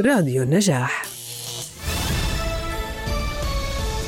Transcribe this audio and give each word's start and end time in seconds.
راديو 0.00 0.42
النجاح. 0.42 1.06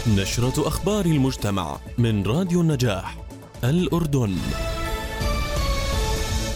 نشرة 0.09 0.69
أخبار 0.69 1.07
المجتمع 1.07 1.79
من 1.99 2.27
راديو 2.27 2.61
النجاح 2.61 3.17
الأردن. 3.65 4.37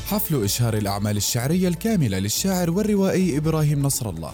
حفل 0.06 0.44
إشهار 0.44 0.74
الأعمال 0.74 1.16
الشعرية 1.16 1.68
الكاملة 1.68 2.18
للشاعر 2.18 2.70
والروائي 2.70 3.36
إبراهيم 3.36 3.82
نصر 3.82 4.10
الله. 4.10 4.32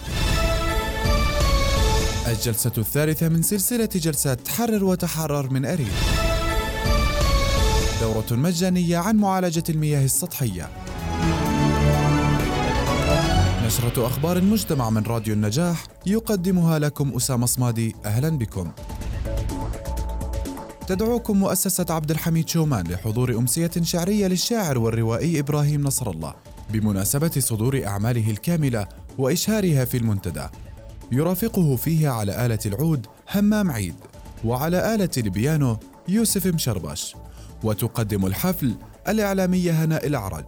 الجلسة 2.27 2.73
الثالثة 2.79 3.29
من 3.29 3.43
سلسلة 3.43 3.89
جلسات 3.95 4.49
حرر 4.49 4.85
وتحرر 4.85 5.51
من 5.51 5.67
أريد. 5.67 5.93
دورة 8.01 8.27
مجانية 8.30 8.99
عن 8.99 9.17
معالجة 9.17 9.65
المياه 9.69 10.05
السطحية. 10.05 10.88
نشرة 13.69 14.07
أخبار 14.07 14.37
المجتمع 14.37 14.91
من 14.91 15.03
راديو 15.03 15.35
النجاح 15.35 15.86
يقدمها 16.07 16.79
لكم 16.79 17.13
أسامة 17.17 17.46
صمادي. 17.46 17.96
أهلا 18.04 18.29
بكم. 18.29 18.72
تدعوكم 20.86 21.36
مؤسسة 21.36 21.86
عبد 21.91 22.11
الحميد 22.11 22.49
شومان 22.49 22.86
لحضور 22.86 23.31
أمسية 23.31 23.71
شعرية 23.82 24.27
للشاعر 24.27 24.79
والروائي 24.79 25.39
إبراهيم 25.41 25.81
نصر 25.81 26.11
الله 26.11 26.35
بمناسبة 26.71 27.31
صدور 27.39 27.86
أعماله 27.86 28.31
الكاملة 28.31 28.89
وإشهارها 29.18 29.85
في 29.85 29.96
المنتدى. 29.96 30.46
يرافقه 31.13 31.77
فيه 31.77 32.08
على 32.08 32.47
آلة 32.47 32.58
العود 32.66 33.06
همام 33.34 33.70
عيد 33.70 33.94
وعلى 34.44 34.94
آلة 34.94 35.11
البيانو 35.16 35.77
يوسف 36.08 36.47
مشربش. 36.47 37.16
وتقدم 37.64 38.27
الحفل 38.27 38.75
الإعلامية 39.08 39.84
هناء 39.84 40.06
الأعرج 40.06 40.44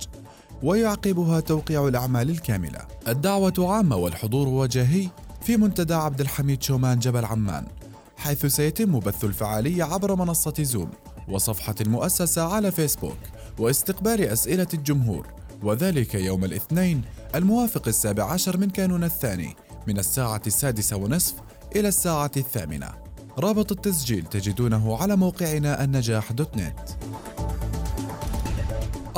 ويعقبها 0.62 1.40
توقيع 1.40 1.88
الأعمال 1.88 2.30
الكاملة. 2.30 2.80
الدعوة 3.08 3.54
عامة 3.58 3.96
والحضور 3.96 4.48
وجاهي 4.48 5.08
في 5.42 5.56
منتدى 5.56 5.94
عبد 5.94 6.20
الحميد 6.20 6.62
شومان 6.62 6.98
جبل 6.98 7.24
عمان 7.24 7.66
حيث 8.16 8.46
سيتم 8.46 8.98
بث 8.98 9.24
الفعالية 9.24 9.84
عبر 9.84 10.14
منصة 10.14 10.54
زوم 10.60 10.90
وصفحة 11.28 11.74
المؤسسة 11.80 12.54
على 12.54 12.72
فيسبوك 12.72 13.18
واستقبال 13.58 14.20
أسئلة 14.20 14.66
الجمهور 14.74 15.26
وذلك 15.62 16.14
يوم 16.14 16.44
الاثنين 16.44 17.02
الموافق 17.34 17.88
السابع 17.88 18.24
عشر 18.24 18.56
من 18.56 18.70
كانون 18.70 19.04
الثاني 19.04 19.56
من 19.86 19.98
الساعة 19.98 20.42
السادسة 20.46 20.96
ونصف 20.96 21.34
إلى 21.76 21.88
الساعة 21.88 22.30
الثامنة. 22.36 22.88
رابط 23.38 23.72
التسجيل 23.72 24.24
تجدونه 24.26 24.96
على 24.96 25.16
موقعنا 25.16 25.84
النجاح 25.84 26.32
دوت 26.32 26.56
نت. 26.56 26.99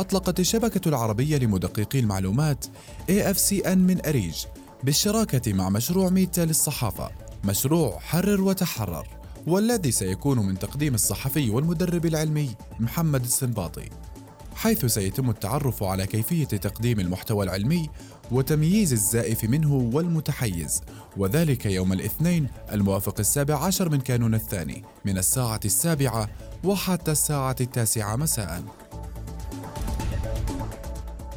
أطلقت 0.03 0.41
الشبكة 0.41 0.89
العربية 0.89 1.39
لمدققي 1.39 1.99
المعلومات 2.01 2.65
AFCN 3.11 3.69
من 3.69 4.07
أريج 4.07 4.45
بالشراكة 4.85 5.53
مع 5.53 5.69
مشروع 5.69 6.11
ميتا 6.11 6.41
للصحافة. 6.41 7.11
مشروع 7.45 7.99
حرر 7.99 8.41
وتحرر 8.41 9.09
والذي 9.47 9.91
سيكون 9.91 10.39
من 10.39 10.59
تقديم 10.59 10.95
الصحفي 10.95 11.51
والمدرب 11.51 12.07
العلمي 12.07 12.55
محمد 12.81 13.25
السنباطي 13.25 13.89
حيث 14.55 14.85
سيتم 14.85 15.31
التعرف 15.31 15.83
على 15.83 16.07
كيفية 16.07 16.45
تقديم 16.45 17.01
المحتوى 17.01 17.45
العلمي 17.45 17.91
وتمييز 18.31 18.93
الزائف 18.93 19.45
منه 19.45 19.91
والمتحيز 19.95 20.81
وذلك 21.17 21.67
يوم 21.67 21.93
الاثنين 21.93 22.49
الموافق 22.73 23.15
السابع 23.19 23.65
عشر 23.65 23.89
من 23.89 24.01
كانون 24.01 24.35
الثاني 24.35 24.85
من 25.05 25.19
الساعة 25.19 25.61
السابعة 25.65 26.29
وحتى 26.65 27.11
الساعة 27.11 27.57
التاسعة 27.61 28.17
مساءً. 28.17 28.65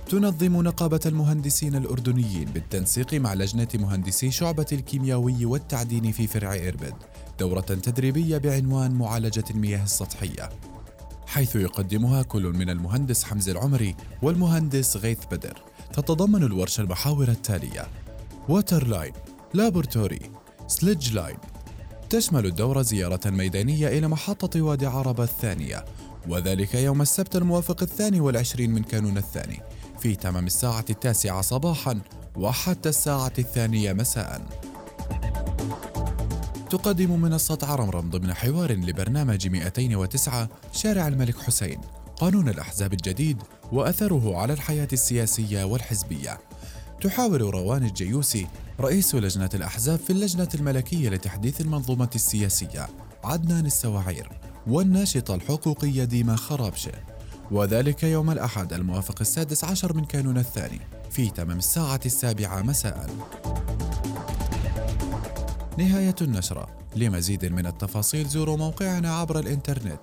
تنظم 0.09 0.61
نقابة 0.61 0.99
المهندسين 1.05 1.75
الأردنيين 1.75 2.45
بالتنسيق 2.45 3.13
مع 3.13 3.33
لجنة 3.33 3.67
مهندسي 3.75 4.31
شعبة 4.31 4.65
الكيمياوي 4.71 5.45
والتعدين 5.45 6.11
في 6.11 6.27
فرع 6.27 6.55
إربد 6.55 6.93
دورة 7.39 7.61
تدريبية 7.61 8.37
بعنوان 8.37 8.91
معالجة 8.91 9.43
المياه 9.49 9.83
السطحية. 9.83 10.49
حيث 11.27 11.55
يقدمها 11.55 12.23
كل 12.23 12.43
من 12.43 12.69
المهندس 12.69 13.23
حمزة 13.23 13.51
العمري 13.51 13.95
والمهندس 14.21 14.97
غيث 14.97 15.19
بدر. 15.31 15.61
تتضمن 15.93 16.43
الورشة 16.43 16.81
المحاور 16.81 17.27
التالية 17.27 17.87
water 18.49 18.87
line 18.87 19.13
laboratory 19.53 20.19
سليدج 20.67 21.13
لاين 21.13 21.37
تشمل 22.09 22.45
الدورة 22.45 22.81
زيارة 22.81 23.29
ميدانية 23.29 23.87
إلى 23.87 24.07
محطة 24.07 24.61
وادي 24.61 24.85
عربة 24.85 25.23
الثانية 25.23 25.85
وذلك 26.27 26.75
يوم 26.75 27.01
السبت 27.01 27.35
الموافق 27.35 27.81
الثاني 27.83 28.19
والعشرين 28.19 28.71
من 28.71 28.83
كانون 28.83 29.17
الثاني. 29.17 29.61
في 29.99 30.15
تمام 30.15 30.45
الساعة 30.45 30.85
التاسعة 30.89 31.41
صباحا 31.41 32.01
وحتى 32.37 32.89
الساعة 32.89 33.33
الثانية 33.39 33.93
مساء. 33.93 34.41
تقدم 36.69 37.21
منصة 37.21 37.57
عرمرم 37.63 38.09
ضمن 38.09 38.33
حوار 38.33 38.71
لبرنامج 38.71 39.47
209 39.47 40.49
شارع 40.71 41.07
الملك 41.07 41.37
حسين 41.37 41.81
قانون 42.17 42.49
الأحزاب 42.49 42.93
الجديد 42.93 43.37
وأثره 43.71 44.37
على 44.37 44.53
الحياة 44.53 44.87
السياسية 44.93 45.63
والحزبية. 45.63 46.39
تحاور 47.01 47.41
روان 47.41 47.83
الجيوسي 47.83 48.47
رئيس 48.79 49.15
لجنة 49.15 49.49
الأحزاب 49.53 49.99
في 49.99 50.09
اللجنة 50.09 50.49
الملكية 50.55 51.09
لتحديث 51.09 51.61
المنظومة 51.61 52.09
السياسية 52.15 52.87
عدنان 53.23 53.65
السواعير 53.65 54.29
والناشطة 54.67 55.35
الحقوقية 55.35 56.03
ديما 56.03 56.35
خرابشة. 56.35 57.14
وذلك 57.51 58.03
يوم 58.03 58.31
الأحد 58.31 58.73
الموافق 58.73 59.15
السادس 59.21 59.63
عشر 59.63 59.93
من 59.93 60.05
كانون 60.05 60.37
الثاني 60.37 60.79
في 61.11 61.29
تمام 61.29 61.57
الساعة 61.57 61.99
السابعة 62.05 62.61
مساء. 62.61 63.09
نهاية 65.77 66.15
النشرة. 66.21 66.67
لمزيد 66.95 67.45
من 67.45 67.65
التفاصيل 67.65 68.27
زوروا 68.27 68.57
موقعنا 68.57 69.15
عبر 69.15 69.39
الإنترنت 69.39 69.99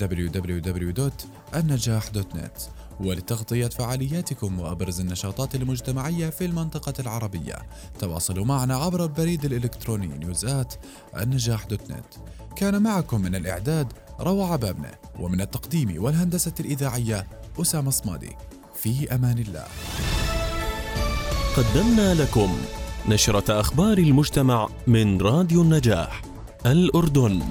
www.النجاح.net 0.00 2.60
ولتغطية 3.00 3.66
فعالياتكم 3.66 4.60
وأبرز 4.60 5.00
النشاطات 5.00 5.54
المجتمعية 5.54 6.30
في 6.30 6.44
المنطقة 6.44 6.94
العربية. 7.00 7.54
تواصلوا 7.98 8.44
معنا 8.44 8.76
عبر 8.76 9.04
البريد 9.04 9.44
الإلكتروني 9.44 10.06
نيوزات 10.06 10.74
النجاح 11.16 11.64
دوت 11.64 11.90
نت. 11.90 12.14
كان 12.56 12.82
معكم 12.82 13.20
من 13.20 13.34
الإعداد 13.34 13.92
روى 14.20 14.44
عبابنة 14.44 14.90
ومن 15.20 15.40
التقديم 15.40 16.04
والهندسة 16.04 16.52
الإذاعية 16.60 17.26
أسامة 17.60 17.90
صمادي. 17.90 18.36
في 18.74 19.14
أمان 19.14 19.38
الله. 19.38 19.64
قدمنا 21.56 22.14
لكم 22.14 22.56
نشرة 23.08 23.60
أخبار 23.60 23.98
المجتمع 23.98 24.68
من 24.86 25.20
راديو 25.20 25.62
النجاح 25.62 26.22
الأردن. 26.66 27.42